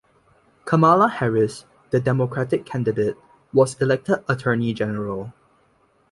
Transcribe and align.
Kamala 0.65 1.07
Harris, 1.09 1.65
the 1.91 1.99
Democratic 1.99 2.65
candidate, 2.65 3.15
was 3.53 3.79
elected 3.79 4.23
Attorney 4.27 4.73
General. 4.73 5.31